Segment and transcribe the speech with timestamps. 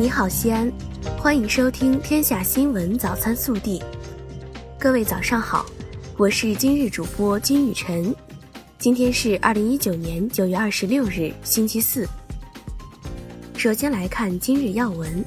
[0.00, 0.72] 你好，西安，
[1.20, 3.80] 欢迎收听《天下新闻早餐速递》。
[4.78, 5.66] 各位早上好，
[6.16, 8.14] 我是今日主播金雨晨。
[8.78, 12.06] 今天是二零一九年九月二十六日，星期四。
[13.56, 15.24] 首先来看今日要闻：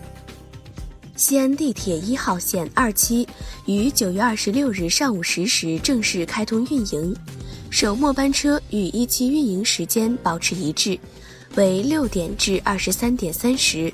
[1.18, 3.28] 西安地铁一号线二期
[3.66, 7.14] 于九月二十六日上午十时正式开通运营，
[7.70, 10.98] 首末班车与一期运营时间保持一致。
[11.56, 13.94] 为六点至二十三点三十，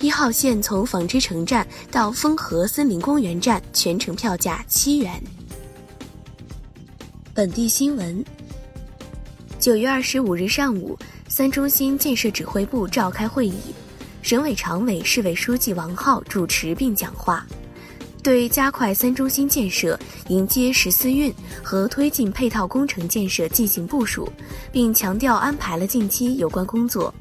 [0.00, 5.20] 一号线从纺织城站到丰河森林公园站全程票价七元。
[7.34, 8.24] 本地新闻：
[9.58, 13.58] 九月二十五日上午，三中心建设指挥部召开会议，
[14.22, 17.44] 省委常委、市委书记王浩主持并讲话。
[18.22, 24.30] 对加快三中心建设、迎接十四运和推进配套工程建设进行部署，
[24.70, 27.12] 并强调安排了近期有关工作。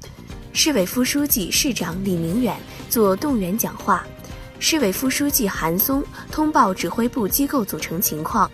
[0.59, 2.57] 市委副书记、市长李明远
[2.89, 4.03] 作动员讲话，
[4.57, 8.49] 市委副书记韩松通报指挥部机构组成情况。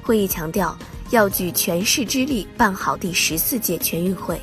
[0.00, 0.78] 会议强调，
[1.10, 4.40] 要举全市之力办好第十四届全运会。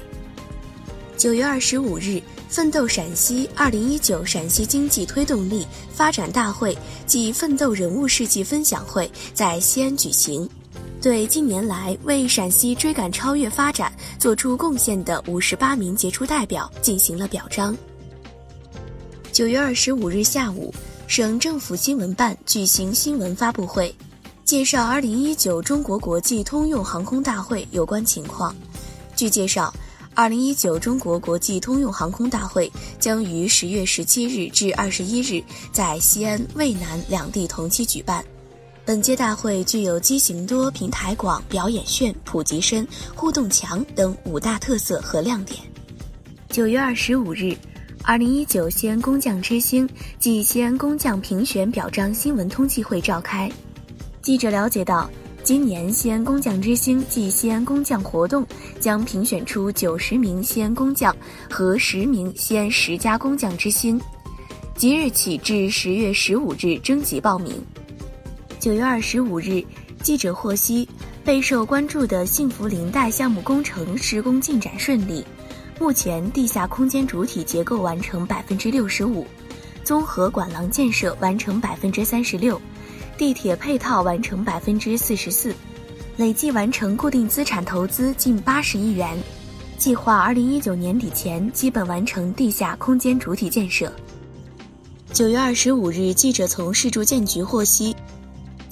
[1.16, 2.22] 九月二十五日。
[2.48, 10.48] 奋斗陕西二零一九陕西经济推动力发展大会暨奋斗人物事迹分享会在西安举行，
[11.06, 17.78] 对近年来为陕西追赶超越发展作出贡献的五十八名杰出代表进行了表彰。
[19.32, 20.74] 九月二十五日下午，
[21.06, 23.94] 省政府新闻办举行新闻发布会，
[24.44, 28.56] 介绍二零一九中国国际通用航空大会有关情况。
[29.16, 29.72] 据介绍。
[30.16, 38.24] 二零一九中国国际通用航空大会将于十月十七日至二十一日在西安、渭南两地同期举办。
[38.86, 45.60] 本届大会具有机型多、平台广、表演炫、普及深、互动强等五大特色和亮点。
[46.50, 47.58] 九月二十五日，
[48.04, 53.52] 二零一九西安工匠之星暨西安工匠评选表彰新闻通气会召开。
[54.22, 55.10] 记者了解到。
[55.44, 58.44] 今年西安工匠之星暨西安工匠活动
[58.80, 61.16] 将评选出九十名西安工匠
[61.48, 64.02] 和十名西安十佳工匠之星，
[64.76, 67.64] 即日起至十月十五日征集报名。
[68.66, 69.64] 九月二十五日，
[70.02, 70.90] 记者获悉，
[71.24, 75.24] 备受关注的幸福林带项目工程施工进展顺利，
[75.80, 79.24] 目前地下空间主体结构完成百分之六十五，
[79.84, 82.60] 综合管廊建设完成百分之三十六。
[83.20, 85.54] 地铁配套完成百分之四十四，
[86.18, 89.16] 累计完成固定资产投资近八十亿元，
[89.78, 93.94] 计划二零一九年底前基本完成地下空间主体建设。
[95.14, 97.96] 九月二十五日，记者从市住建局获悉，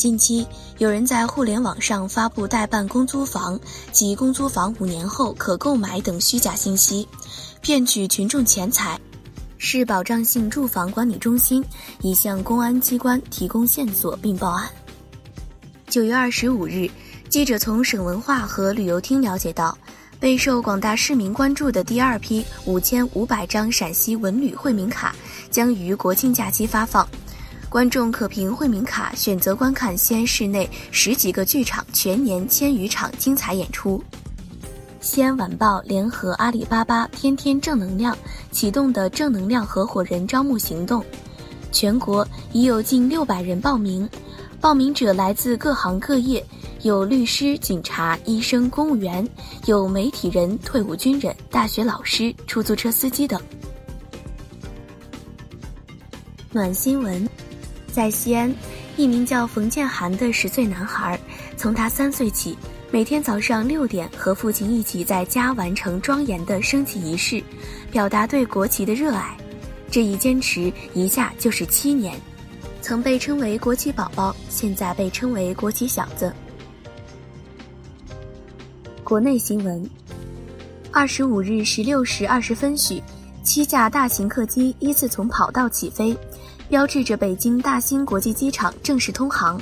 [0.04, 0.46] 近期
[0.80, 3.58] 有人在互联网上发布代办公租房
[3.94, 7.08] 及公租房五年后可购买等虚假信息，
[7.62, 9.00] 骗取群众钱财。
[9.58, 11.64] 市保障性住房管理中心
[12.02, 14.70] 已向公安机关提供线索并报案。
[15.88, 16.92] 九月二十五日，
[17.30, 19.78] 记者从省文化和旅游厅了解到，
[20.20, 25.16] 备受广大市民关注的第二批五千五百张陕西文旅惠民卡
[25.50, 27.08] 将于国庆假期发放，
[27.74, 34.00] 观众可凭惠民卡选择观看西安市内十几个剧场全年千余场精彩演出。
[35.02, 38.16] 西安晚报联合阿里巴巴天天正能量
[38.52, 41.04] 启动的正能量合伙人招募行动，
[41.72, 44.08] 全国已有近六百人报名，
[44.62, 46.46] 报名者来自各行各业，
[46.84, 49.28] 有律师、警察、医生、公务员，
[49.66, 53.42] 有媒体人、退伍军人、大学老师、出租车司机等。
[56.52, 57.28] 暖新闻，
[57.94, 58.52] 在西安，
[58.98, 61.18] 一名叫冯建涵的十岁男孩，
[61.56, 62.58] 从他三岁起。
[62.90, 67.42] 每天早上六点和父亲一起在家完成庄严的升旗仪式，
[67.92, 69.38] 表达对国旗的热爱。
[69.92, 72.20] 这一坚持一下就是七年，
[72.82, 76.34] 曾被称为国旗宝宝，现在被称为国旗小子。
[79.04, 79.88] 国内新闻：
[80.92, 83.02] 二十五日十六时二十分许，
[83.44, 86.18] 七架大型客机依次从跑道起飞，
[86.70, 89.60] 标志着北京大兴国际机场正式通航。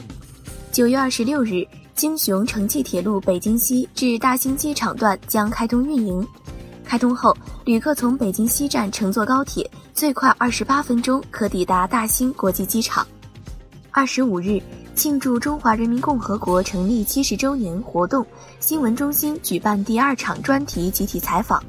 [0.72, 1.66] 九月二十六日。
[1.94, 6.26] 京雄城际铁路北京西至大兴机场段将开通运营。
[6.84, 13.06] 开通后，旅客从北京西站乘坐高铁，最快二十八分钟可抵达大兴国际机场。
[13.92, 14.60] 二十五日，
[14.96, 18.26] 庆祝中华人民共和国成立七十周年活动，
[18.60, 21.64] 新闻中心举办第二场专题集体采访。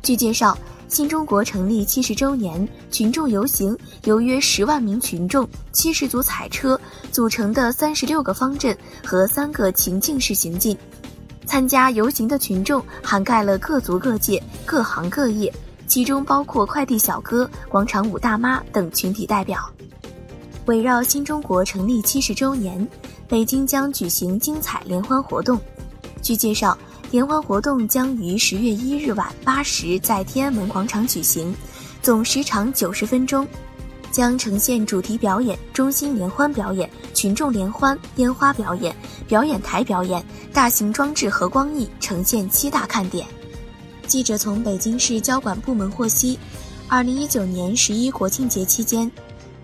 [0.00, 0.56] 据介绍。
[0.92, 3.74] 新中国成立七十周年群众游行
[4.04, 6.78] 由约十万名群众、七十组彩车
[7.10, 10.76] 组成的三十六个方阵和三个情境式行进。
[11.46, 15.50] 参加游行的群众涵盖了各族各界、各行各业，
[15.86, 19.66] 其中包括快递小哥、广场舞大妈等群体代表。
[20.66, 22.86] 围绕新中国成立七十周年，
[23.26, 25.58] 北京将举行精彩联欢活动。
[26.20, 26.76] 据介绍，
[27.12, 31.54] 联欢活动将于十月一日晚八时在天安门广场举行，
[32.00, 33.46] 总时长九十分钟，
[34.10, 38.96] 将呈现主题表演、中心联欢表演、群众联欢、烟花表演、
[39.28, 40.24] 表演台表演、
[40.54, 43.26] 大型装置和光艺，呈现七大看点。
[44.06, 46.38] 记者从北京市交管部门获悉，
[46.88, 49.12] 二零一九年十一国庆节期间，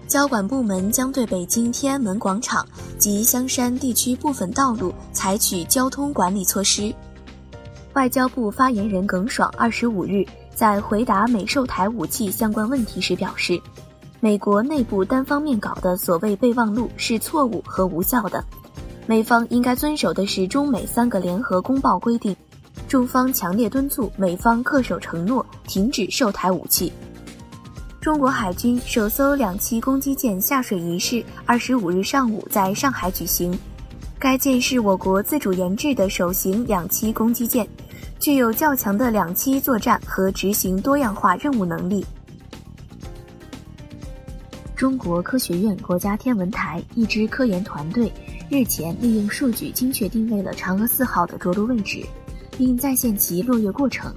[0.06, 2.68] 交管部门将对北京天安门广场
[2.98, 6.94] 及香山地区部分道路采取交通管理措施。
[7.98, 10.24] 外交部发言人耿爽二十五日
[10.54, 13.60] 在回答美售台武器相关问题时表示，
[14.20, 18.44] 美国内部单方面搞的所谓备忘录是错误和无效的，
[19.08, 22.36] 美方应该遵守的是中美三个联合公报规定。
[22.86, 26.92] 中方强烈敦促美方恪守承诺，停止售台武器。
[28.00, 33.58] 中国海军首艘两栖攻击舰下水仪式二十五日上午在上海举行。
[34.20, 37.64] 该舰是我国自主研制的首型两栖攻击舰，
[38.18, 42.04] 具有较强的两栖作战和执行多样化任务能力。
[44.76, 48.12] 中国科学院国家天文台一支科研团队
[48.48, 52.04] 日前利用数据精确定位了嫦娥四号的着陆位置。
[52.56, 54.12] 并再现其落月过程，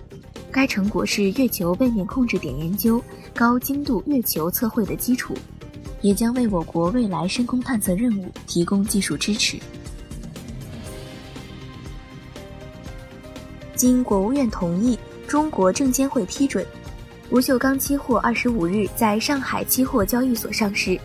[0.51, 2.99] 该成果是月球背面控制点研究、
[3.35, 5.35] 高精度月球测绘的基础，
[6.01, 9.59] 也将为我国未来深空探测任务提供技术支持。
[13.81, 14.95] 经国务院同意，
[15.27, 16.63] 中国证监会批准，
[17.31, 20.99] 不锈钢期货二十五日在上海期货交易所上市，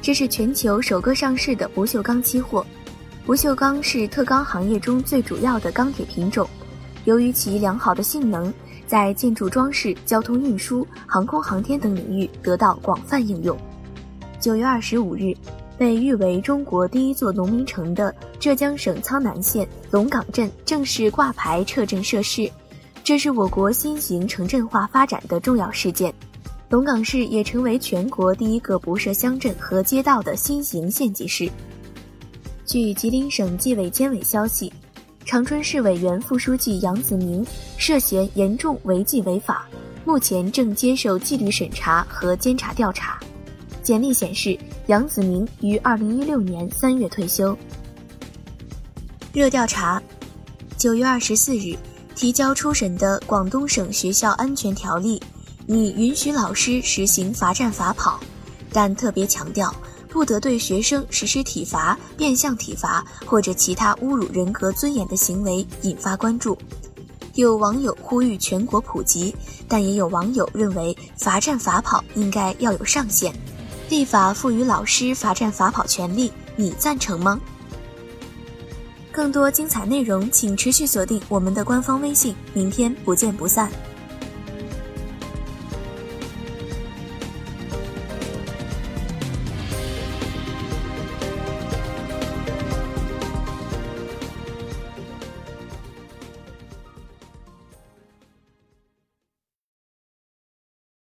[0.00, 2.64] 这是全球首个上市的不锈钢期货。
[3.26, 6.48] 不锈钢是特钢行业中最主要的钢铁品种。
[7.04, 8.50] 由于其良好的性能，
[8.86, 13.54] 在建筑装饰、交通运输、航空航天等领域得到广泛应用。
[14.40, 15.34] 九月二十五日，
[15.78, 22.50] 被誉为中国第一座农民城的浙江省苍南县龙岗镇正式挂牌撤镇设市，
[23.02, 26.12] 这是我国新型城镇化发展的重要事件。
[26.68, 31.50] 龙岗市也成为全国第一个不设乡镇和街道的新型县级市。
[32.64, 34.72] 据吉林省纪委监委消息。
[35.24, 37.46] 长春市委原副书记杨子明
[37.78, 39.68] 涉嫌严重违纪违法，
[40.04, 43.20] 目前正接受纪律审查和监察调查。
[43.82, 47.56] 简历显示，杨子明于二零一六年三月退休。
[49.32, 50.00] 热调查：
[50.76, 51.76] 九月二十四日
[52.14, 55.20] 提交初审的广东省学校安全条例，
[55.66, 58.20] 拟允许老师实行罚站罚跑，
[58.72, 59.74] 但特别强调。
[60.08, 66.54] 不得对学生实施体罚、变相体罚或者其他侮辱人格尊严的行为引发关注。
[67.32, 69.34] 有网友呼吁全国普及，
[69.66, 73.34] 但也有网友认为罚站罚跑应该要有上限。
[73.92, 77.38] 立法赋予老师罚站罚跑权利，你赞成吗？
[79.10, 82.34] 更多精彩内容，请持续锁定我们的官方微信。
[82.54, 83.70] 明天不见不散。